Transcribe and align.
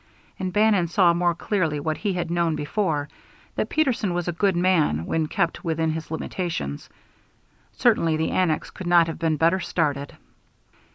And 0.39 0.51
Bannon 0.51 0.87
saw 0.87 1.13
more 1.13 1.35
clearly 1.35 1.79
what 1.79 1.97
he 1.97 2.13
had 2.13 2.31
known 2.31 2.55
before, 2.55 3.07
that 3.55 3.69
Peterson 3.69 4.15
was 4.15 4.27
a 4.27 4.31
good 4.31 4.55
man 4.55 5.05
when 5.05 5.27
kept 5.27 5.63
within 5.63 5.91
his 5.91 6.09
limitations. 6.09 6.89
Certainly 7.73 8.17
the 8.17 8.31
annex 8.31 8.71
could 8.71 8.87
not 8.87 9.05
have 9.05 9.19
been 9.19 9.37
better 9.37 9.59
started. 9.59 10.17